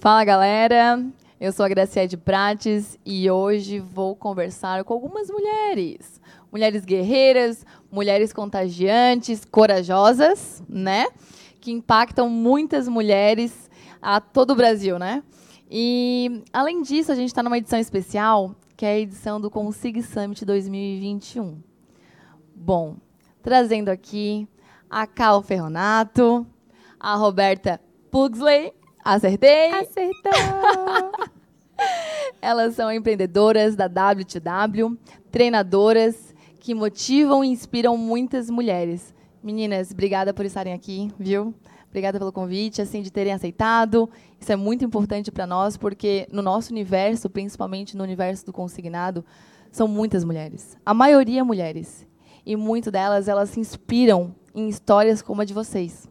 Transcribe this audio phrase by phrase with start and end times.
[0.00, 1.04] Fala galera,
[1.38, 6.18] eu sou a Graciele Prates e hoje vou conversar com algumas mulheres.
[6.50, 11.06] Mulheres guerreiras, mulheres contagiantes, corajosas, né?
[11.60, 13.68] Que impactam muitas mulheres
[14.00, 15.22] a todo o Brasil, né?
[15.70, 20.00] E além disso, a gente está numa edição especial, que é a edição do Consig
[20.00, 21.62] Summit 2021.
[22.54, 22.96] Bom,
[23.42, 24.48] trazendo aqui
[24.88, 26.46] a Cal Ferronato,
[26.98, 27.78] a Roberta
[28.10, 28.79] Pugsley.
[29.10, 29.72] Acertei?
[29.72, 30.30] Acertou!
[32.40, 34.96] Elas são empreendedoras da W2W,
[35.32, 39.12] treinadoras que motivam e inspiram muitas mulheres.
[39.42, 41.52] Meninas, obrigada por estarem aqui, viu?
[41.88, 44.08] Obrigada pelo convite, assim, de terem aceitado.
[44.38, 49.24] Isso é muito importante para nós, porque no nosso universo, principalmente no universo do consignado,
[49.72, 50.78] são muitas mulheres.
[50.86, 52.06] A maioria mulheres.
[52.46, 56.08] E muito delas, elas se inspiram em histórias como a de vocês.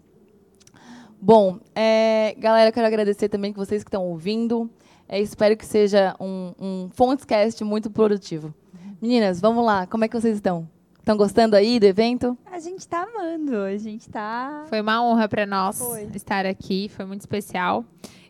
[1.22, 4.70] Bom, é, galera, quero agradecer também que vocês que estão ouvindo.
[5.08, 8.54] É, espero que seja um, um Fontescast muito produtivo.
[9.02, 9.86] Meninas, vamos lá.
[9.86, 10.68] Como é que vocês estão?
[10.98, 12.38] Estão gostando aí do evento?
[12.46, 13.58] A gente está amando.
[13.58, 14.66] A gente está.
[14.70, 16.04] Foi uma honra para nós foi.
[16.16, 16.90] estar aqui.
[16.90, 17.84] Foi muito especial.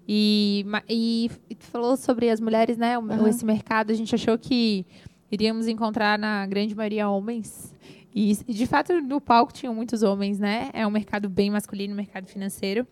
[0.08, 1.30] E, e,
[1.60, 2.98] falou sobre as mulheres, né?
[2.98, 3.28] Uhum.
[3.28, 3.92] Esse mercado.
[3.92, 4.84] A gente achou que
[5.32, 7.72] iríamos encontrar na grande maioria homens.
[8.14, 10.70] E, de fato, no palco tinham muitos homens, né?
[10.74, 12.88] É um mercado bem masculino, mercado financeiro.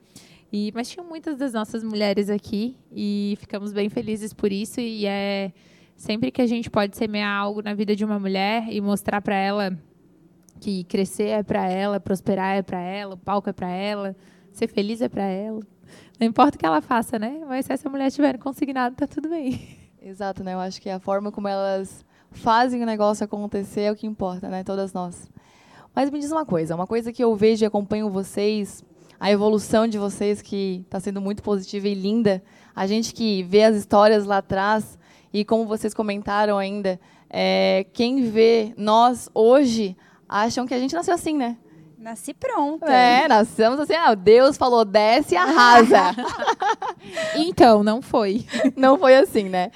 [0.52, 4.80] E, mas tinham muitas das nossas mulheres aqui e ficamos bem felizes por isso.
[4.80, 5.52] E é
[5.96, 9.36] sempre que a gente pode semear algo na vida de uma mulher e mostrar para
[9.36, 9.78] ela
[10.60, 14.16] que crescer é para ela, prosperar é para ela, o palco é para ela,
[14.52, 15.62] ser feliz é para ela.
[16.20, 17.42] Não importa o que ela faça, né?
[17.48, 19.78] Mas se essa mulher tiver consignado, tá tudo bem.
[20.02, 20.54] Exato, né?
[20.54, 22.06] Eu acho que a forma como elas
[22.38, 24.64] fazem o negócio acontecer é o que importa, né?
[24.64, 25.30] Todas nós.
[25.94, 28.84] Mas me diz uma coisa, uma coisa que eu vejo e acompanho vocês,
[29.20, 32.42] a evolução de vocês que está sendo muito positiva e linda.
[32.76, 34.98] A gente que vê as histórias lá atrás
[35.34, 37.00] e como vocês comentaram ainda,
[37.30, 39.98] é, quem vê nós hoje
[40.30, 41.58] acham que a gente nasceu assim, né?
[41.98, 42.86] Nasci pronta.
[42.86, 46.16] É, nascemos assim, ah, Deus falou, desce e arrasa.
[47.36, 48.46] então, não foi.
[48.76, 49.72] Não foi assim, né?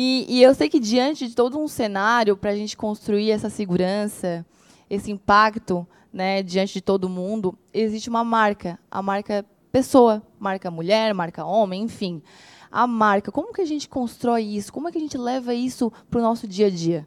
[0.00, 3.50] E, e eu sei que diante de todo um cenário para a gente construir essa
[3.50, 4.46] segurança,
[4.88, 11.12] esse impacto, né, diante de todo mundo, existe uma marca, a marca pessoa, marca mulher,
[11.12, 12.22] marca homem, enfim.
[12.70, 14.72] A marca, como que a gente constrói isso?
[14.72, 17.04] Como é que a gente leva isso para o nosso dia a dia?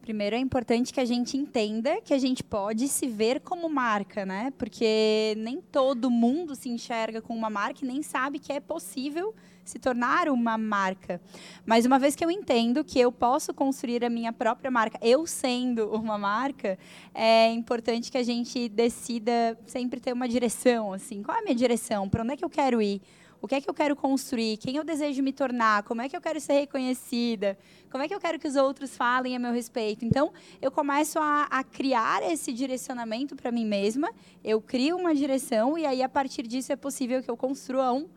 [0.00, 4.24] Primeiro é importante que a gente entenda que a gente pode se ver como marca,
[4.24, 4.52] né?
[4.56, 9.34] Porque nem todo mundo se enxerga com uma marca e nem sabe que é possível
[9.68, 11.20] se tornar uma marca.
[11.66, 15.26] Mas uma vez que eu entendo que eu posso construir a minha própria marca, eu
[15.26, 16.78] sendo uma marca,
[17.14, 21.54] é importante que a gente decida sempre ter uma direção, assim, qual é a minha
[21.54, 22.08] direção?
[22.08, 23.02] Para onde é que eu quero ir?
[23.40, 24.56] O que é que eu quero construir?
[24.56, 25.84] Quem eu desejo me tornar?
[25.84, 27.56] Como é que eu quero ser reconhecida?
[27.88, 30.04] Como é que eu quero que os outros falem a meu respeito?
[30.04, 34.10] Então, eu começo a, a criar esse direcionamento para mim mesma.
[34.42, 38.08] Eu crio uma direção e aí, a partir disso, é possível que eu construa um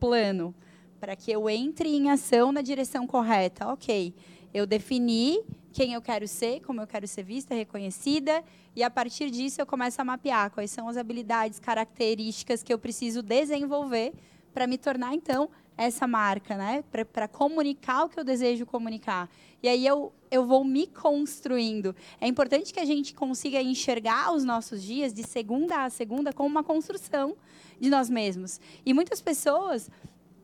[0.00, 0.54] plano
[1.02, 3.66] para que eu entre em ação na direção correta.
[3.66, 4.14] Ok,
[4.54, 5.42] eu defini
[5.72, 8.44] quem eu quero ser, como eu quero ser vista, reconhecida,
[8.76, 12.78] e a partir disso eu começo a mapear quais são as habilidades, características que eu
[12.78, 14.12] preciso desenvolver
[14.54, 16.84] para me tornar então essa marca, né?
[17.12, 19.28] Para comunicar o que eu desejo comunicar.
[19.60, 21.96] E aí eu, eu vou me construindo.
[22.20, 26.48] É importante que a gente consiga enxergar os nossos dias de segunda a segunda como
[26.48, 27.36] uma construção
[27.80, 28.60] de nós mesmos.
[28.86, 29.90] E muitas pessoas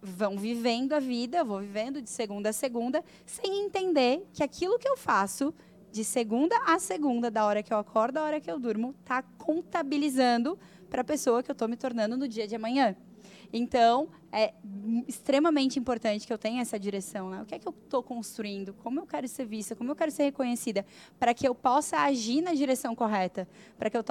[0.03, 4.88] vão vivendo a vida, vou vivendo de segunda a segunda, sem entender que aquilo que
[4.88, 5.53] eu faço
[5.91, 9.22] de segunda a segunda, da hora que eu acordo, da hora que eu durmo, está
[9.22, 12.97] contabilizando para a pessoa que eu estou me tornando no dia de amanhã.
[13.53, 14.53] Então, é
[15.06, 17.30] extremamente importante que eu tenha essa direção.
[17.30, 17.42] Né?
[17.42, 18.75] O que é que eu estou construindo?
[18.75, 19.75] Como eu quero ser vista?
[19.75, 20.84] Como eu quero ser reconhecida?
[21.19, 23.48] Para que eu possa agir na direção correta.
[23.78, 24.03] Para que eu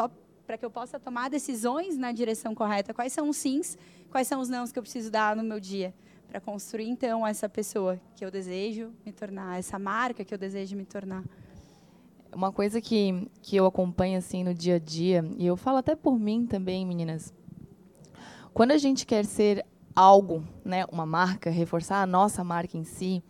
[0.47, 2.93] para que eu possa tomar decisões na direção correta.
[2.93, 3.77] Quais são os sims,
[4.09, 5.93] quais são os nãos que eu preciso dar no meu dia
[6.29, 10.75] para construir então essa pessoa que eu desejo me tornar, essa marca que eu desejo
[10.77, 11.23] me tornar.
[12.33, 15.95] Uma coisa que que eu acompanho assim no dia a dia e eu falo até
[15.95, 17.33] por mim também, meninas.
[18.53, 23.21] Quando a gente quer ser algo, né, uma marca, reforçar a nossa marca em si,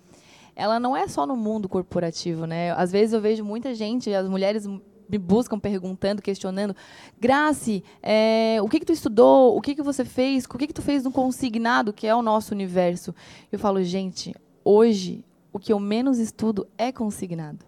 [0.56, 2.72] ela não é só no mundo corporativo, né?
[2.74, 4.68] Às vezes eu vejo muita gente, as mulheres
[5.10, 6.76] me buscam perguntando, questionando,
[7.20, 9.58] Grace, é, o que que tu estudou?
[9.58, 10.46] O que que você fez?
[10.46, 13.14] O que que tu fez no consignado, que é o nosso universo?
[13.52, 17.66] Eu falo, gente, hoje o que eu menos estudo é consignado.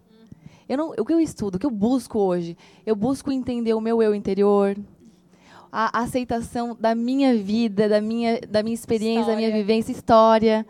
[0.68, 2.56] Eu não, o que eu estudo, o que eu busco hoje?
[2.86, 4.77] Eu busco entender o meu eu interior,
[5.71, 9.36] a aceitação da minha vida, da minha, da minha experiência, História.
[9.36, 10.65] da minha vivência, história.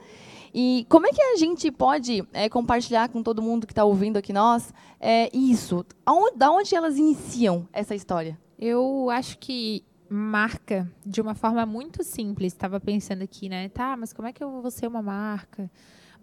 [0.53, 4.17] E como é que a gente pode é, compartilhar com todo mundo que está ouvindo
[4.17, 5.85] aqui nós é, isso?
[6.05, 8.39] Aonde, da onde elas iniciam essa história?
[8.57, 12.53] Eu acho que marca de uma forma muito simples.
[12.53, 13.69] Estava pensando aqui, né?
[13.69, 15.69] Tá, mas como é que eu vou ser uma marca?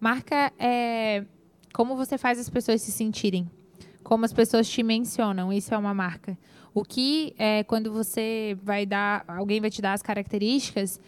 [0.01, 1.25] Marca é
[1.73, 3.51] como você faz as pessoas se sentirem,
[4.03, 5.53] como as pessoas te mencionam.
[5.53, 6.37] Isso é uma marca.
[6.75, 11.01] O que é quando você vai dar, alguém vai te dar as características,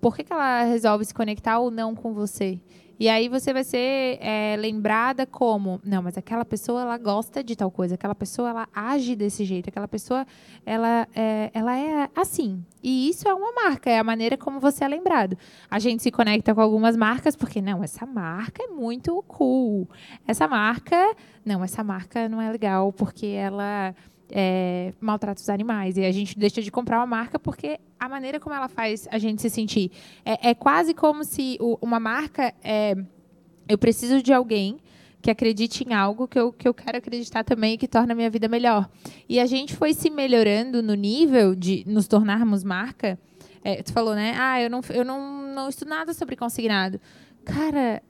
[0.00, 2.60] por que, que ela resolve se conectar ou não com você?
[2.98, 7.54] E aí você vai ser é, lembrada como, não, mas aquela pessoa ela gosta de
[7.54, 10.26] tal coisa, aquela pessoa ela age desse jeito, aquela pessoa
[10.64, 12.64] ela é, ela é assim.
[12.82, 15.36] E isso é uma marca, é a maneira como você é lembrado.
[15.70, 19.86] A gente se conecta com algumas marcas porque não, essa marca é muito cool.
[20.26, 21.14] Essa marca,
[21.44, 23.94] não, essa marca não é legal porque ela
[24.30, 25.96] é, maltrata os animais.
[25.96, 29.18] E a gente deixa de comprar uma marca porque a maneira como ela faz a
[29.18, 29.90] gente se sentir.
[30.24, 32.52] É, é quase como se o- uma marca.
[32.62, 32.94] É,
[33.68, 34.78] eu preciso de alguém
[35.20, 38.16] que acredite em algo que eu, que eu quero acreditar também e que torna a
[38.16, 38.88] minha vida melhor.
[39.28, 43.18] E a gente foi se melhorando no nível de nos tornarmos marca.
[43.64, 44.34] É, tu falou, né?
[44.38, 47.00] Ah, eu não, eu não, não estudo nada sobre consignado.
[47.44, 48.00] Cara,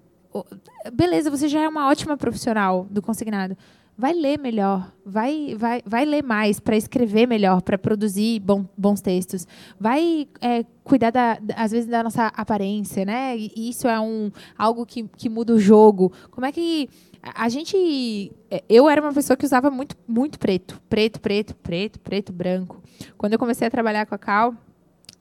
[0.93, 3.57] beleza, você já é uma ótima profissional do consignado
[3.98, 9.00] vai ler melhor, vai, vai, vai ler mais para escrever melhor, para produzir bom- bons
[9.00, 9.46] textos,
[9.81, 13.37] vai é, cuidar da, às vezes da nossa aparência, né?
[13.37, 16.12] E isso é um algo que, que muda o jogo.
[16.31, 16.88] Como é que
[17.22, 21.54] a a gente, é, eu era uma pessoa que usava muito, muito preto, preto, preto,
[21.56, 22.81] preto, preto, branco.
[23.16, 24.54] Quando eu comecei a trabalhar com a Cal,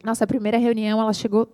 [0.04, 1.48] nossa primeira reunião, ela chegou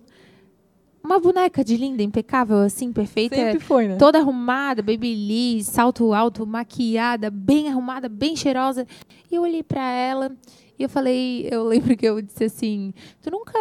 [1.02, 3.96] uma boneca de linda, impecável, assim, perfeita foi, né?
[3.96, 8.86] toda arrumada, babyliss, salto alto, maquiada, bem arrumada, bem cheirosa.
[9.30, 10.32] E eu olhei pra ela
[10.78, 13.58] e eu falei, eu lembro que eu disse assim: "Tu nunca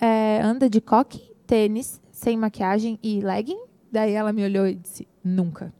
[0.00, 3.60] é, anda de coque, tênis, sem maquiagem e legging?"
[3.90, 5.72] Daí ela me olhou e disse: "Nunca."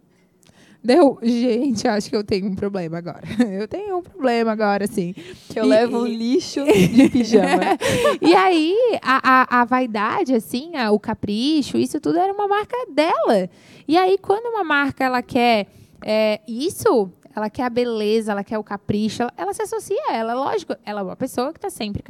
[0.89, 3.21] Deu, gente, acho que eu tenho um problema agora.
[3.61, 5.13] Eu tenho um problema agora, assim.
[5.51, 7.77] Que eu E- levo e- lixo de pijama.
[8.23, 12.75] E aí, a, a, a vaidade, assim, a- o capricho, isso tudo era uma marca
[12.91, 13.51] dela.
[13.87, 15.67] E aí, quando uma marca ela quer
[16.03, 20.15] é, isso, ela quer a beleza, ela quer o capricho, ela, ela se associa a
[20.15, 20.33] ela.
[20.33, 22.03] Lógico, ela é uma pessoa que está sempre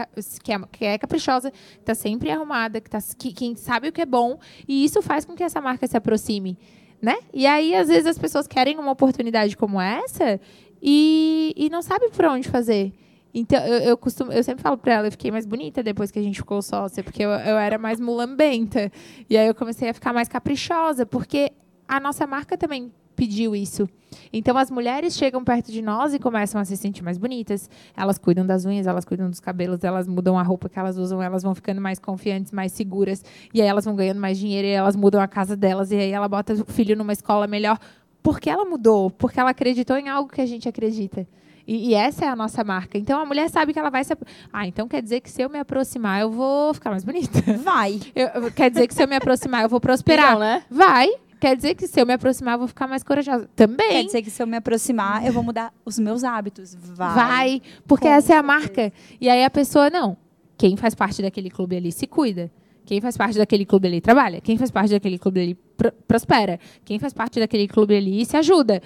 [0.45, 3.93] que é, que é caprichosa, que está sempre arrumada, que, tá, que, que sabe o
[3.93, 4.39] que é bom.
[4.69, 6.57] E isso faz com que essa marca se aproxime.
[7.01, 7.17] Né?
[7.33, 10.41] E aí, às vezes, as pessoas querem uma oportunidade como essa
[10.83, 12.93] e, e não sabem por onde fazer.
[13.33, 16.19] Então, eu, eu costumo, eu sempre falo pra ela, eu fiquei mais bonita depois que
[16.19, 18.91] a gente ficou sócia, porque eu, eu era mais mulambenta.
[19.29, 21.53] E aí eu comecei a ficar mais caprichosa, porque
[21.87, 23.89] a nossa marca também pediu isso.
[24.33, 27.69] Então as mulheres chegam perto de nós e começam a se sentir mais bonitas.
[27.97, 31.21] Elas cuidam das unhas, elas cuidam dos cabelos, elas mudam a roupa que elas usam,
[31.21, 33.25] elas vão ficando mais confiantes, mais seguras.
[33.53, 35.91] E aí elas vão ganhando mais dinheiro e elas mudam a casa delas.
[35.91, 37.77] E aí ela bota o filho numa escola melhor.
[38.23, 41.27] Porque ela mudou, porque ela acreditou em algo que a gente acredita.
[41.67, 42.97] E, e essa é a nossa marca.
[42.97, 44.17] Então a mulher sabe que ela vai se.
[44.53, 47.41] Ah, então quer dizer que se eu me aproximar, eu vou ficar mais bonita.
[47.63, 48.01] Vai.
[48.15, 50.33] Eu- quer dizer que se eu me aproximar, eu vou prosperar.
[50.33, 50.63] Não, né?
[50.71, 51.11] Vai.
[51.41, 53.49] Quer dizer que se eu me aproximar, eu vou ficar mais corajosa.
[53.55, 53.89] Também.
[53.89, 56.75] Quer dizer que se eu me aproximar, eu vou mudar os meus hábitos.
[56.75, 57.15] Vai.
[57.15, 57.63] Vai.
[57.87, 58.93] Porque Com essa é a marca.
[59.21, 60.17] E aí a pessoa, não.
[60.57, 62.51] Quem faz parte daquele clube ali se cuida.
[62.85, 64.41] Quem faz parte daquele clube ali trabalha.
[64.41, 66.59] Quem faz parte daquele clube ali pro- prospera.
[66.85, 68.83] Quem faz parte daquele clube ali se ajuda.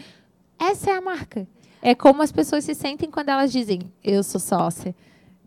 [0.59, 1.47] Essa é a marca.
[1.81, 4.95] É como as pessoas se sentem quando elas dizem, eu sou sócia.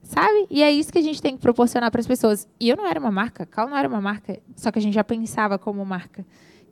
[0.01, 0.47] Sabe?
[0.49, 2.47] E é isso que a gente tem que proporcionar para as pessoas.
[2.59, 4.93] E eu não era uma marca, Cal não era uma marca, só que a gente
[4.93, 6.25] já pensava como marca.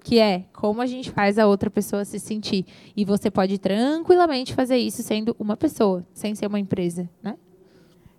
[0.04, 2.66] Que é como a gente faz a outra pessoa se sentir.
[2.96, 7.38] E você pode tranquilamente fazer isso sendo uma pessoa, sem ser uma empresa, né?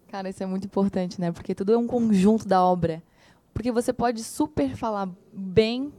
[0.09, 1.31] Cara, isso é muito importante, né?
[1.31, 3.03] Porque tudo é um conjunto da obra.
[3.53, 5.93] Porque você pode super falar bem,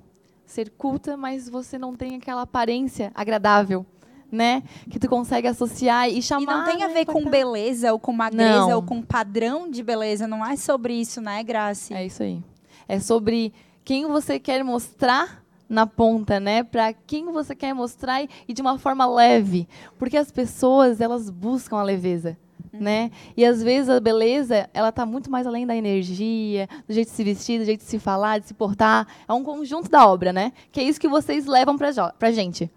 [0.46, 3.86] ser culta, mas você não tem aquela aparência agradável,
[4.32, 4.64] né?
[4.90, 6.42] Que tu consegue associar e chamar.
[6.42, 7.30] E não tem a né, ver com impactar.
[7.30, 8.76] beleza ou com magreza Não.
[8.76, 10.28] ou com padrão de beleza.
[10.28, 11.94] Não é sobre isso, né, Graci?
[11.94, 12.44] É isso aí.
[12.88, 16.64] É sobre quem você quer mostrar na ponta, né?
[16.64, 19.68] Para quem você quer mostrar e- de uma forma leve,
[19.98, 22.38] porque as pessoas elas buscam a leveza,
[22.72, 23.10] né?
[23.36, 27.14] E às vezes a beleza ela tá muito mais além da energia, do jeito de
[27.16, 29.08] se vestir, do jeito de se falar, de se portar.
[29.28, 30.52] É um conjunto da obra, né?
[30.72, 32.70] Que é isso que vocês levam para pra gente.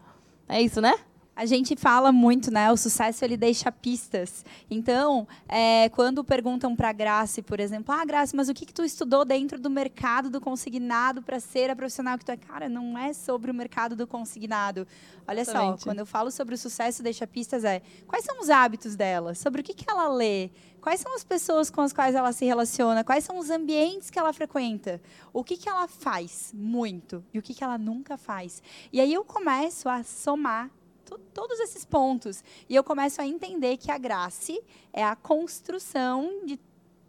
[0.48, 0.94] É isso, né?
[1.38, 2.68] A gente fala muito, né?
[2.72, 4.44] O sucesso ele deixa pistas.
[4.68, 8.74] Então, é, quando perguntam para a Grace, por exemplo, ah, Grace, mas o que, que
[8.74, 12.36] tu estudou dentro do mercado do consignado para ser a profissional que tu é?
[12.36, 14.84] Cara, não é sobre o mercado do consignado.
[15.28, 15.82] Olha Exatamente.
[15.82, 19.32] só, quando eu falo sobre o sucesso deixa pistas é quais são os hábitos dela,
[19.32, 22.46] sobre o que, que ela lê, quais são as pessoas com as quais ela se
[22.46, 25.00] relaciona, quais são os ambientes que ela frequenta,
[25.32, 28.60] o que, que ela faz muito e o que, que ela nunca faz.
[28.92, 30.68] E aí eu começo a somar
[31.32, 32.42] todos esses pontos.
[32.68, 34.60] E eu começo a entender que a Grace
[34.92, 36.58] é a construção de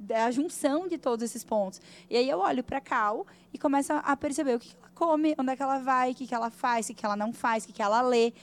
[0.07, 1.81] é a junção de todos esses pontos.
[2.09, 5.51] E aí eu olho para Cal e começo a perceber o que ela come, onde
[5.51, 7.81] é que ela vai, o que, ela faz, o que, ela não faz, o que
[7.81, 8.33] ela lê,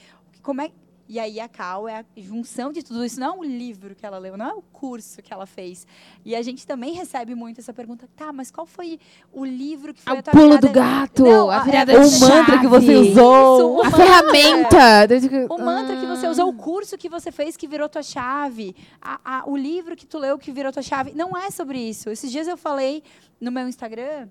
[0.43, 0.71] como é,
[1.09, 4.05] e aí a Cal é a junção de tudo isso, não é o livro que
[4.05, 5.87] ela leu, não é o curso que ela fez.
[6.25, 8.99] E a gente também recebe muito essa pergunta, tá, mas qual foi
[9.31, 10.67] o livro que foi a tua pulo virada...
[10.67, 15.07] do gato, não, a virada é, O mantra que você usou, isso, a ferramenta.
[15.49, 19.39] O mantra que você usou, o curso que você fez que virou tua chave, a,
[19.39, 21.13] a, o livro que tu leu que virou tua chave.
[21.13, 22.09] Não é sobre isso.
[22.09, 23.03] Esses dias eu falei
[23.39, 24.27] no meu Instagram,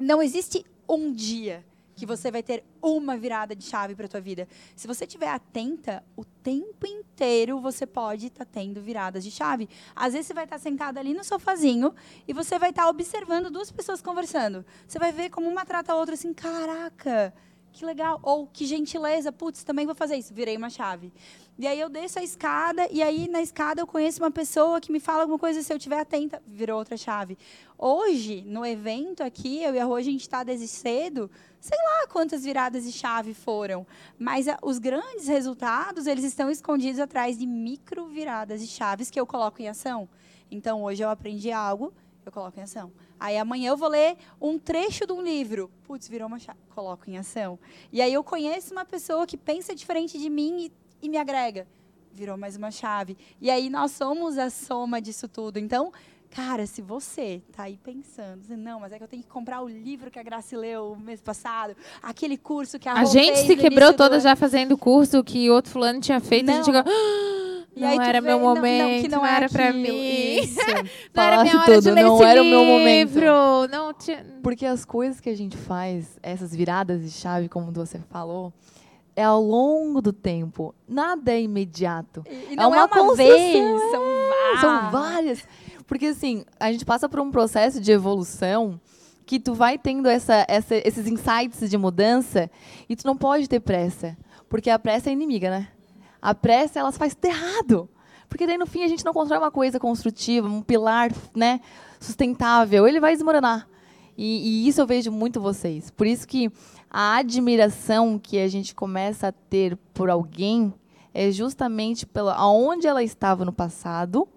[0.00, 1.64] não existe um dia
[1.98, 4.46] que você vai ter uma virada de chave para tua vida.
[4.76, 9.68] Se você estiver atenta, o tempo inteiro você pode estar tá tendo viradas de chave.
[9.96, 11.92] Às vezes você vai estar tá sentada ali no sofazinho
[12.26, 14.64] e você vai estar tá observando duas pessoas conversando.
[14.86, 17.34] Você vai ver como uma trata a outra assim, caraca,
[17.78, 18.18] que legal.
[18.22, 20.34] Ou que gentileza, putz, também vou fazer isso.
[20.34, 21.12] Virei uma chave.
[21.58, 24.92] E aí eu desço a escada, e aí na escada eu conheço uma pessoa que
[24.92, 27.36] me fala alguma coisa, se eu estiver atenta, virou outra chave.
[27.76, 31.28] Hoje, no evento aqui, eu e a Rô, a gente está desde cedo,
[31.60, 33.84] sei lá quantas viradas de chave foram,
[34.16, 39.18] mas a, os grandes resultados, eles estão escondidos atrás de micro viradas de chaves que
[39.18, 40.08] eu coloco em ação.
[40.48, 41.92] Então, hoje eu aprendi algo,
[42.28, 42.92] eu coloco em ação.
[43.18, 45.70] Aí amanhã eu vou ler um trecho de um livro.
[45.84, 46.58] Putz, virou uma chave.
[46.74, 47.58] Coloco em ação.
[47.92, 51.66] E aí eu conheço uma pessoa que pensa diferente de mim e e me agrega.
[52.12, 53.16] Virou mais uma chave.
[53.40, 55.58] E aí nós somos a soma disso tudo.
[55.58, 55.92] Então,
[56.30, 59.68] cara, se você tá aí pensando, não, mas é que eu tenho que comprar o
[59.68, 63.92] livro que a Grace leu mês passado, aquele curso que a A gente se quebrou
[63.94, 64.22] toda do...
[64.22, 66.54] já fazendo o curso que outro fulano tinha feito, não.
[66.54, 66.82] a gente chegou.
[67.78, 70.38] E não era meu momento, não, não, não, não é era para mim.
[70.40, 70.58] Isso.
[71.14, 73.20] não era minha hora tudo, não era o meu momento.
[73.70, 74.26] Não tinha...
[74.42, 78.52] Porque as coisas que a gente faz, essas viradas de chave, como você falou,
[79.14, 80.74] é ao longo do tempo.
[80.88, 82.24] Nada é imediato.
[82.50, 84.60] E, não é uma, é uma vez, são várias.
[84.60, 85.48] São várias.
[85.86, 88.80] Porque, assim, a gente passa por um processo de evolução
[89.24, 92.50] que tu vai tendo essa, essa, esses insights de mudança
[92.88, 94.16] e tu não pode ter pressa.
[94.48, 95.68] Porque a pressa é inimiga, né?
[96.20, 97.88] A pressa, ela faz errado.
[98.28, 101.60] Porque daí, no fim, a gente não constrói uma coisa construtiva, um pilar né,
[101.98, 102.86] sustentável.
[102.86, 103.66] Ele vai desmoronar.
[104.16, 105.90] E, e isso eu vejo muito vocês.
[105.90, 106.50] Por isso que
[106.90, 110.74] a admiração que a gente começa a ter por alguém
[111.14, 114.28] é justamente pela aonde ela estava no passado,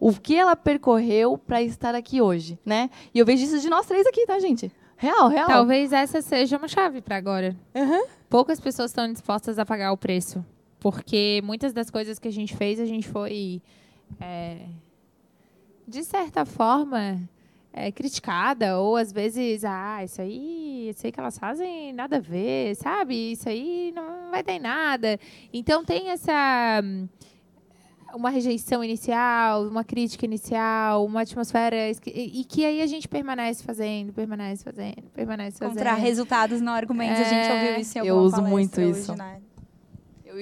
[0.00, 2.90] o que ela percorreu para estar aqui hoje, né?
[3.14, 4.70] E eu vejo isso de nós três aqui, tá, gente?
[4.96, 5.46] Real, real.
[5.46, 7.54] Talvez essa seja uma chave para agora.
[7.74, 8.06] Uhum.
[8.28, 10.44] Poucas pessoas estão dispostas a pagar o preço,
[10.86, 13.60] porque muitas das coisas que a gente fez, a gente foi,
[14.20, 14.66] é,
[15.84, 17.28] de certa forma,
[17.72, 22.76] é, criticada, ou às vezes, ah, isso aí, sei que elas fazem nada a ver,
[22.76, 23.32] sabe?
[23.32, 25.18] Isso aí não vai dar em nada.
[25.52, 26.80] Então tem essa
[28.14, 34.12] uma rejeição inicial, uma crítica inicial, uma atmosfera e que aí a gente permanece fazendo,
[34.12, 35.74] permanece fazendo, permanece fazendo.
[35.74, 39.10] Contra resultados não argumentos, é, a gente ouviu isso em alguma Eu uso muito isso.
[39.10, 39.40] Hoje, né?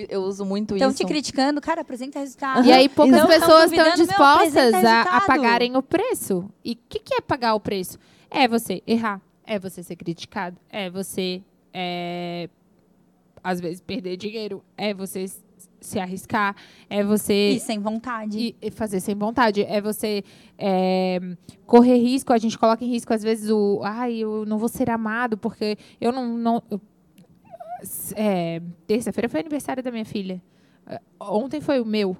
[0.08, 0.84] Eu, uso muito isso.
[0.84, 2.66] Estão te criticando, cara, apresenta resultado.
[2.66, 6.48] E aí poucas não, pessoas estão dispostas meu, a, a, pagarem o preço.
[6.64, 7.98] E o que, que é pagar o preço?
[8.30, 12.48] É você errar, é você ser criticado, é você, é,
[13.42, 15.26] às vezes, perder dinheiro, é você
[15.84, 16.56] se arriscar,
[16.88, 17.50] é você...
[17.50, 18.56] E sem vontade.
[18.60, 19.62] E fazer sem vontade.
[19.62, 20.24] É você
[20.58, 21.20] é,
[21.66, 23.80] correr risco, a gente coloca em risco, às vezes, o...
[23.84, 26.38] Ai, eu não vou ser amado porque eu não...
[26.38, 26.80] não eu
[28.16, 30.42] é, terça-feira foi aniversário da minha filha.
[30.86, 32.16] É, ontem foi o meu.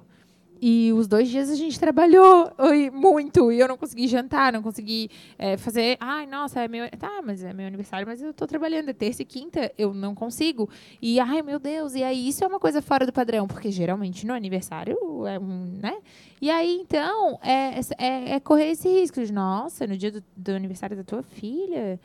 [0.61, 2.51] E os dois dias a gente trabalhou
[2.93, 5.97] muito e eu não consegui jantar, não consegui é, fazer.
[5.99, 6.89] Ai, nossa, é meu.
[6.91, 8.89] Tá, mas é meu aniversário, mas eu tô trabalhando.
[8.89, 10.69] É terça e quinta, eu não consigo.
[11.01, 14.25] E, ai, meu Deus, e aí isso é uma coisa fora do padrão, porque geralmente
[14.25, 15.77] no aniversário é um.
[15.81, 15.97] né?
[16.41, 20.51] E aí, então, é, é, é correr esse risco de, nossa, no dia do, do
[20.51, 21.99] aniversário da tua filha,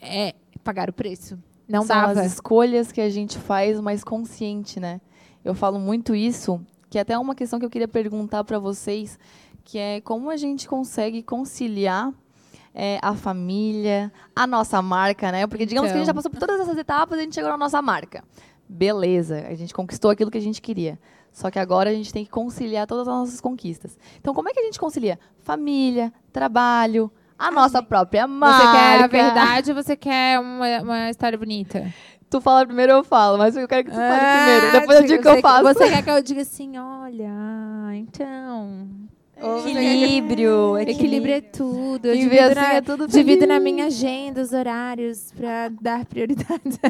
[0.00, 1.38] é pagar o preço.
[1.68, 2.20] Não São dava.
[2.20, 5.00] as escolhas que a gente faz mais consciente, né?
[5.44, 9.18] Eu falo muito isso, que é até uma questão que eu queria perguntar para vocês,
[9.64, 12.12] que é como a gente consegue conciliar
[12.74, 15.46] é, a família, a nossa marca, né?
[15.46, 15.94] Porque digamos então.
[15.94, 16.22] que a gente já então.
[16.22, 18.22] passou por todas essas etapas e a gente chegou na nossa marca.
[18.68, 20.98] Beleza, a gente conquistou aquilo que a gente queria.
[21.32, 23.98] Só que agora a gente tem que conciliar todas as nossas conquistas.
[24.18, 25.18] Então, como é que a gente concilia?
[25.40, 28.66] Família, trabalho, a, nossa própria marca.
[28.66, 31.92] Você quer a verdade ou você quer uma, uma história bonita?
[32.28, 34.72] Tu fala primeiro, eu falo, mas eu quero que tu fale ah, primeiro.
[34.72, 35.62] Depois eu digo que eu faço.
[35.62, 37.30] Você quer que eu diga assim, olha,
[37.94, 39.05] então.
[39.36, 40.90] Equilíbrio, equilíbrio.
[40.90, 42.08] Equilíbrio é tudo.
[42.08, 46.80] Eu divido, na, é tudo divido na minha agenda os horários para dar prioridade.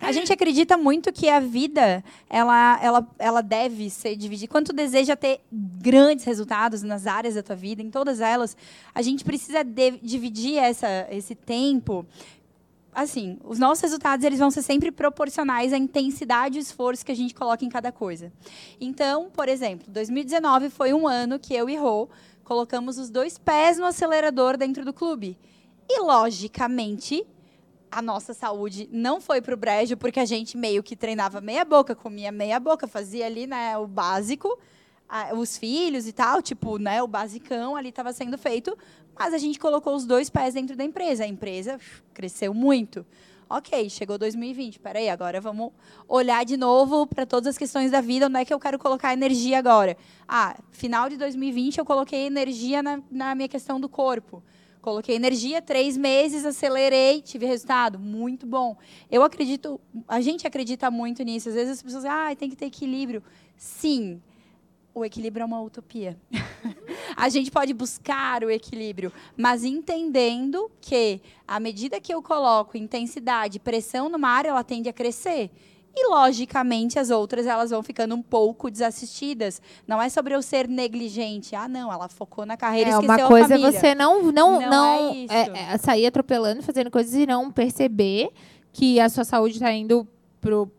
[0.00, 4.50] a gente acredita muito que a vida ela, ela, ela deve ser dividida.
[4.50, 8.56] Quando tu deseja ter grandes resultados nas áreas da tua vida, em todas elas,
[8.92, 12.04] a gente precisa de, dividir essa, esse tempo
[12.92, 17.16] assim, os nossos resultados eles vão ser sempre proporcionais à intensidade e esforço que a
[17.16, 18.32] gente coloca em cada coisa.
[18.80, 22.08] Então, por exemplo, 2019 foi um ano que eu e Rô
[22.44, 25.38] colocamos os dois pés no acelerador dentro do clube.
[25.88, 27.24] E, logicamente,
[27.90, 31.64] a nossa saúde não foi para o brejo, porque a gente meio que treinava meia
[31.64, 34.58] boca, comia meia boca, fazia ali né, o básico,
[35.34, 38.76] os filhos e tal, tipo, né, o basicão ali estava sendo feito,
[39.18, 41.24] mas a gente colocou os dois pés dentro da empresa.
[41.24, 41.78] A empresa
[42.14, 43.04] cresceu muito.
[43.48, 44.78] Ok, chegou 2020.
[44.78, 45.72] Peraí, agora vamos
[46.08, 48.26] olhar de novo para todas as questões da vida.
[48.26, 49.94] Onde é que eu quero colocar energia agora?
[50.26, 54.42] Ah, final de 2020 eu coloquei energia na, na minha questão do corpo.
[54.80, 57.98] Coloquei energia, três meses, acelerei, tive resultado.
[57.98, 58.76] Muito bom.
[59.10, 59.78] Eu acredito,
[60.08, 61.50] a gente acredita muito nisso.
[61.50, 63.22] Às vezes as pessoas dizem, ah, tem que ter equilíbrio.
[63.54, 64.20] Sim,
[64.94, 66.16] o equilíbrio é uma utopia.
[67.16, 73.58] a gente pode buscar o equilíbrio, mas entendendo que à medida que eu coloco intensidade,
[73.58, 75.50] pressão numa área, ela tende a crescer.
[75.94, 79.60] E, logicamente, as outras elas vão ficando um pouco desassistidas.
[79.86, 81.54] Não é sobre eu ser negligente.
[81.54, 83.68] Ah, não, ela focou na carreira e é, esqueceu uma coisa a família.
[83.68, 88.30] é você não, não, não, não é é, sair atropelando, fazendo coisas e não perceber
[88.72, 90.08] que a sua saúde está indo
[90.40, 90.70] pro,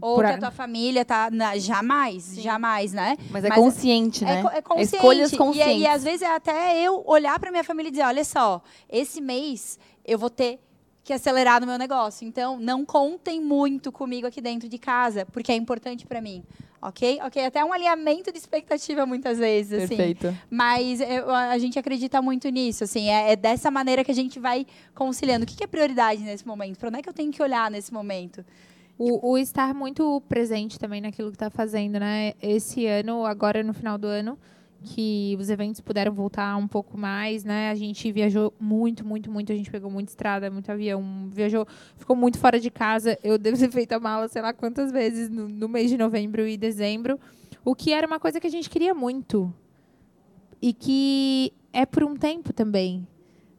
[0.00, 2.42] ou que a tua família tá na, jamais, Sim.
[2.42, 3.16] jamais, né?
[3.30, 4.50] Mas é Mas consciente, é, né?
[4.52, 4.94] É, é consciente.
[4.96, 5.76] Escolhas conscientes.
[5.76, 8.62] E, e às vezes é até eu olhar para minha família e dizer, olha só,
[8.88, 10.60] esse mês eu vou ter
[11.04, 12.26] que acelerar no meu negócio.
[12.26, 16.42] Então, não contem muito comigo aqui dentro de casa, porque é importante para mim.
[16.80, 17.18] Ok?
[17.24, 19.96] Ok, até um alinhamento de expectativa muitas vezes, assim.
[19.96, 20.36] Perfeito.
[20.50, 23.08] Mas eu, a gente acredita muito nisso, assim.
[23.08, 25.44] É, é, dessa maneira que a gente vai conciliando.
[25.44, 26.78] O que, que é prioridade nesse momento?
[26.78, 28.44] Para onde é que eu tenho que olhar nesse momento?
[28.96, 32.34] O, o estar muito presente também naquilo que está fazendo, né?
[32.40, 34.38] Esse ano, agora no final do ano,
[34.84, 37.70] que os eventos puderam voltar um pouco mais, né?
[37.70, 39.50] A gente viajou muito, muito, muito.
[39.50, 43.18] A gente pegou muita estrada, muito avião, viajou, ficou muito fora de casa.
[43.24, 46.46] Eu devo ter feito a mala, sei lá quantas vezes no, no mês de novembro
[46.46, 47.18] e dezembro,
[47.64, 49.52] o que era uma coisa que a gente queria muito
[50.60, 53.06] e que é por um tempo também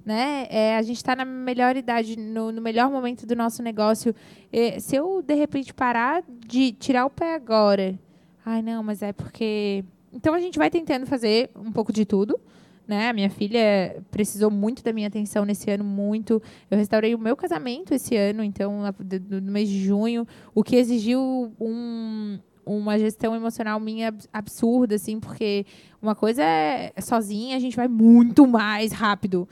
[0.05, 0.45] né?
[0.49, 4.13] É, a gente está na melhor idade, no, no, melhor momento do nosso negócio.
[4.53, 7.97] É, se eu, de repente, parar de tirar o pé agora,
[8.45, 9.83] ai, não, mas é porque.
[10.13, 12.39] Então a gente vai tentando fazer um pouco de tudo.
[12.87, 13.09] Né?
[13.09, 16.39] A minha filha precisou muito da minha atenção nesse ano, muito.
[16.69, 18.83] Eu restaurei o meu casamento esse ano, então,
[19.27, 25.65] no mês de junho, o que exigiu um, uma gestão emocional minha absurda, assim, porque
[25.99, 29.47] uma coisa é sozinha, a gente vai muito mais rápido.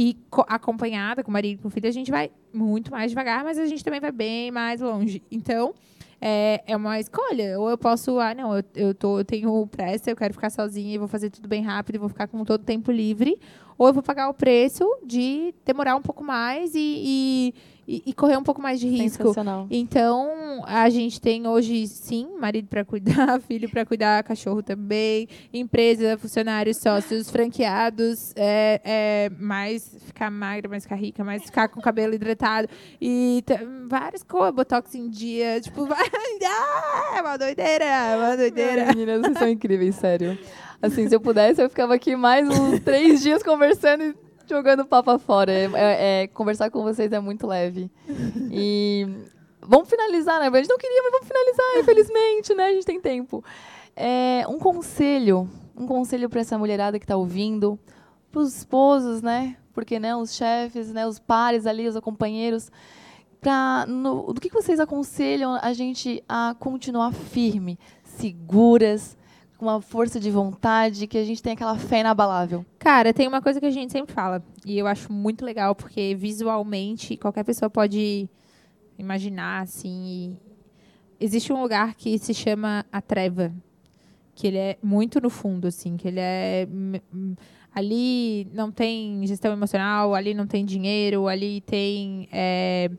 [0.00, 3.42] E acompanhada com o marido e com o filho, a gente vai muito mais devagar,
[3.42, 5.20] mas a gente também vai bem mais longe.
[5.28, 5.74] Então,
[6.20, 7.58] é, é uma escolha.
[7.58, 10.94] Ou eu posso, ah, não, eu, eu, tô, eu tenho pressa, eu quero ficar sozinha
[10.94, 13.40] e vou fazer tudo bem rápido e vou ficar com todo o tempo livre.
[13.76, 17.54] Ou eu vou pagar o preço de demorar um pouco mais e, e
[17.88, 19.32] e, e, correr um pouco mais de risco.
[19.70, 26.18] Então, a gente tem hoje, sim, marido para cuidar, filho para cuidar, cachorro também, empresa,
[26.18, 31.82] funcionários, sócios, franqueados, é, é, mais ficar magra, mais ficar rica, mais ficar com o
[31.82, 32.68] cabelo hidratado
[33.00, 33.42] e
[33.88, 36.04] várias coisas, botox em dia, tipo, vai,
[36.44, 38.82] ah, é uma doideira, é uma doideira.
[38.82, 40.38] Ai, meninas, vocês são incríveis, sério.
[40.82, 45.18] Assim, se eu pudesse, eu ficava aqui mais uns três dias conversando e jogando papo
[45.18, 45.52] fora.
[45.52, 47.90] É, é, é, conversar com vocês é muito leve.
[48.50, 49.06] E
[49.60, 50.48] vamos finalizar, né?
[50.48, 52.64] A gente não queria, mas vamos finalizar, infelizmente, né?
[52.66, 53.44] A gente tem tempo.
[53.94, 57.78] É, um conselho, um conselho para essa mulherada que está ouvindo,
[58.30, 59.56] para os esposos, né?
[59.74, 62.70] Porque né, os chefes, né, os pares ali, os companheiros,
[63.40, 69.17] pra, do que vocês aconselham a gente a continuar firme, seguras,
[69.58, 72.64] com uma força de vontade, que a gente tem aquela fé inabalável?
[72.78, 76.14] Cara, tem uma coisa que a gente sempre fala, e eu acho muito legal, porque
[76.14, 78.30] visualmente qualquer pessoa pode
[78.96, 80.36] imaginar, assim.
[81.20, 83.52] Existe um lugar que se chama a treva,
[84.32, 86.68] que ele é muito no fundo, assim, que ele é.
[87.74, 92.28] Ali não tem gestão emocional, ali não tem dinheiro, ali tem.
[92.30, 92.90] É,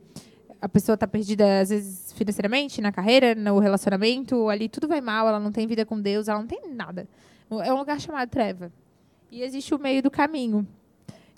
[0.61, 5.27] a pessoa está perdida, às vezes, financeiramente, na carreira, no relacionamento, ali tudo vai mal,
[5.27, 7.07] ela não tem vida com Deus, ela não tem nada.
[7.63, 8.71] É um lugar chamado treva.
[9.31, 10.67] E existe o meio do caminho.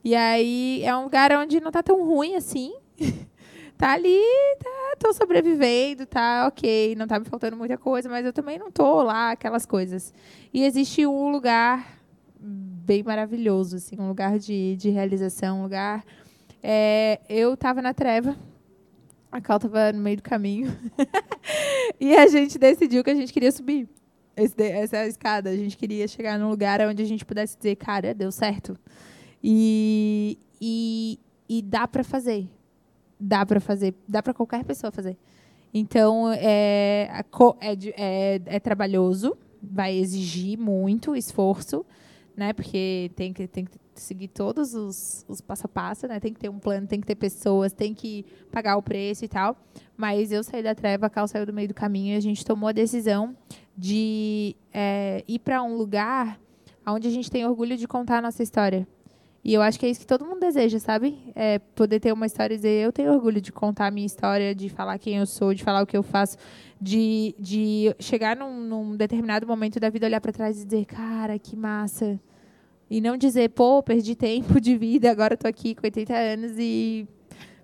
[0.04, 2.74] E aí é um lugar onde não está tão ruim assim.
[3.78, 4.20] tá ali,
[4.60, 8.72] tá, tô sobrevivendo, tá ok, não tá me faltando muita coisa, mas eu também não
[8.72, 10.14] tô lá, aquelas coisas.
[10.54, 12.00] E existe um lugar
[12.40, 16.04] bem maravilhoso, assim, um lugar de, de realização, um lugar.
[16.64, 18.36] É, eu estava na treva,
[19.32, 20.76] a Cal estava no meio do caminho,
[22.00, 23.88] e a gente decidiu que a gente queria subir
[24.36, 25.50] esse, essa escada.
[25.50, 28.78] A gente queria chegar num lugar onde a gente pudesse dizer, cara, deu certo.
[29.44, 32.48] E, e, e dá para fazer.
[33.20, 33.94] Dá para fazer.
[34.08, 35.18] Dá para qualquer pessoa fazer.
[35.74, 37.24] Então, é,
[37.62, 41.86] é, é, é trabalhoso, vai exigir muito esforço,
[42.36, 42.52] né?
[42.52, 46.20] Porque tem que, tem que seguir todos os, os passo a passo, né?
[46.20, 49.28] Tem que ter um plano, tem que ter pessoas, tem que pagar o preço e
[49.28, 49.56] tal.
[49.98, 52.46] Mas eu saí da treva, a Cal saiu do meio do caminho e a gente
[52.46, 53.36] tomou a decisão
[53.78, 56.40] de é, ir para um lugar
[56.88, 58.88] onde a gente tem orgulho de contar a nossa história.
[59.44, 61.18] E eu acho que é isso que todo mundo deseja, sabe?
[61.36, 64.54] É poder ter uma história e dizer, eu tenho orgulho de contar a minha história,
[64.54, 66.38] de falar quem eu sou, de falar o que eu faço,
[66.80, 71.40] de, de chegar num, num determinado momento da vida, olhar para trás e dizer, cara,
[71.40, 72.20] que massa.
[72.92, 77.08] E não dizer, pô, perdi tempo de vida, agora estou aqui com 80 anos e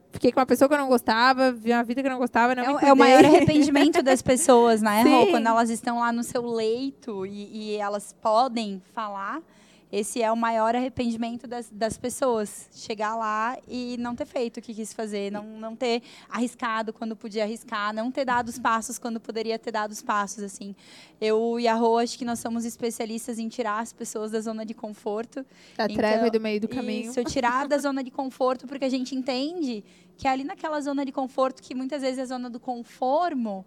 [0.09, 2.55] fiquei com uma pessoa que eu não gostava, vi uma vida que eu não gostava,
[2.55, 5.27] não é, é, o maior arrependimento das pessoas, né, Rô?
[5.27, 9.41] Quando elas estão lá no seu leito e, e elas podem falar
[9.91, 12.67] esse é o maior arrependimento das, das pessoas.
[12.73, 17.15] Chegar lá e não ter feito o que quis fazer, não, não ter arriscado quando
[17.15, 20.43] podia arriscar, não ter dado os passos quando poderia ter dado os passos.
[20.43, 20.75] assim.
[21.21, 24.65] Eu e a Rô, acho que nós somos especialistas em tirar as pessoas da zona
[24.65, 25.45] de conforto.
[25.77, 27.09] Da então, treva do meio do caminho.
[27.09, 29.85] Isso, tirar da zona de conforto, porque a gente entende
[30.17, 33.65] que é ali naquela zona de conforto, que muitas vezes é a zona do conformo,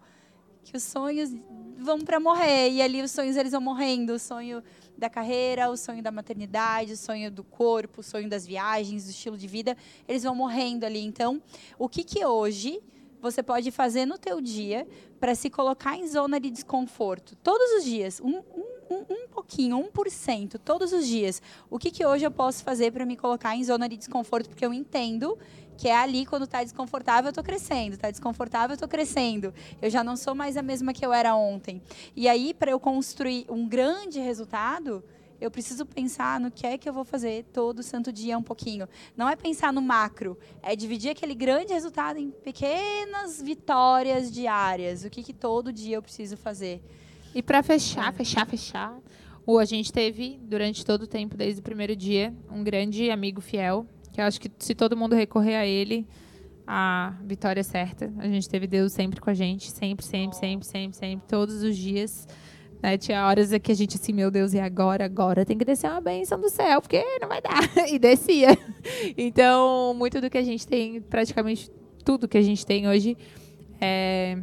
[0.63, 1.31] que os sonhos
[1.79, 2.71] vão para morrer.
[2.71, 4.15] E ali os sonhos eles vão morrendo.
[4.15, 4.63] O sonho
[4.97, 9.11] da carreira, o sonho da maternidade, o sonho do corpo, o sonho das viagens, do
[9.11, 11.01] estilo de vida, eles vão morrendo ali.
[11.01, 11.43] Então,
[11.79, 12.81] o que que hoje
[13.21, 14.87] você pode fazer no teu dia
[15.19, 17.35] para se colocar em zona de desconforto?
[17.37, 18.43] Todos os dias, um,
[18.91, 21.41] um, um pouquinho, um por cento, todos os dias.
[21.71, 24.49] O que que hoje eu posso fazer para me colocar em zona de desconforto?
[24.49, 25.39] Porque eu entendo
[25.81, 29.55] que é ali quando está desconfortável eu estou crescendo, está desconfortável eu estou crescendo.
[29.81, 31.81] Eu já não sou mais a mesma que eu era ontem.
[32.15, 35.03] E aí para eu construir um grande resultado,
[35.41, 38.87] eu preciso pensar no que é que eu vou fazer todo santo dia um pouquinho.
[39.17, 45.03] Não é pensar no macro, é dividir aquele grande resultado em pequenas vitórias diárias.
[45.03, 46.83] O que, que todo dia eu preciso fazer.
[47.35, 48.99] E para fechar, fechar, fechar,
[49.47, 53.41] o a gente teve durante todo o tempo, desde o primeiro dia, um grande amigo
[53.41, 56.07] fiel que eu acho que se todo mundo recorrer a ele,
[56.67, 58.13] a vitória é certa.
[58.19, 61.77] A gente teve Deus sempre com a gente, sempre, sempre, sempre, sempre, sempre, todos os
[61.77, 62.29] dias.
[62.83, 62.97] Né?
[62.97, 66.01] Tinha horas que a gente assim, meu Deus, e agora, agora tem que descer uma
[66.01, 67.61] bênção do céu, porque não vai dar.
[67.91, 68.57] E descia.
[69.17, 71.71] Então, muito do que a gente tem, praticamente
[72.05, 73.17] tudo que a gente tem hoje,
[73.81, 74.39] é...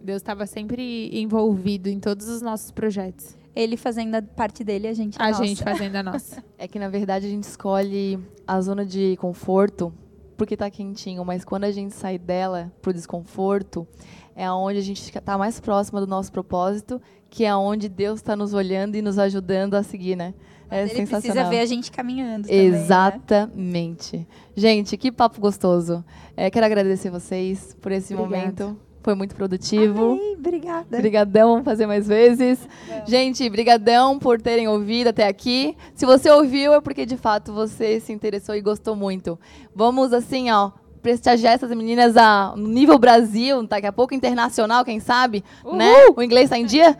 [0.00, 4.94] Deus estava sempre envolvido em todos os nossos projetos ele fazendo a parte dele, a
[4.94, 5.44] gente a, a nossa.
[5.44, 6.42] gente fazendo a nossa.
[6.58, 9.92] É que na verdade a gente escolhe a zona de conforto
[10.36, 13.86] porque tá quentinho, mas quando a gente sai dela pro desconforto,
[14.34, 18.34] é onde a gente está mais próxima do nosso propósito, que é onde Deus está
[18.34, 20.34] nos olhando e nos ajudando a seguir, né?
[20.70, 22.48] É ele precisa ver a gente caminhando.
[22.48, 22.76] Também, né?
[22.78, 24.16] Exatamente.
[24.16, 24.26] Né?
[24.56, 26.02] Gente, que papo gostoso.
[26.34, 28.64] É, quero agradecer vocês por esse Obrigada.
[28.64, 28.80] momento.
[29.02, 30.12] Foi muito produtivo.
[30.12, 30.96] Amei, obrigada.
[30.96, 32.58] Brigadão, vamos fazer mais vezes.
[33.06, 35.76] Gente, brigadão por terem ouvido até aqui.
[35.94, 39.38] Se você ouviu, é porque de fato você se interessou e gostou muito.
[39.74, 40.70] Vamos assim, ó,
[41.02, 45.76] prestigiar essas meninas a, no nível Brasil, daqui a pouco internacional, quem sabe, Uhul.
[45.76, 45.92] né?
[46.16, 46.96] O inglês tá em dia?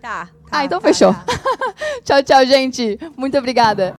[0.00, 0.26] Tá.
[0.26, 1.12] tá ah, então tá, fechou.
[1.12, 1.24] Tá.
[2.02, 2.98] tchau, tchau, gente.
[3.16, 3.94] Muito obrigada.